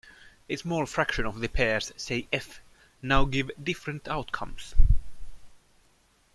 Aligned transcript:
A 0.49 0.55
small 0.55 0.87
fraction 0.87 1.27
of 1.27 1.41
the 1.41 1.47
pairs, 1.47 1.91
say 1.95 2.27
"f", 2.33 2.59
now 3.03 3.23
give 3.23 3.51
different 3.63 4.07
outcomes. 4.07 4.73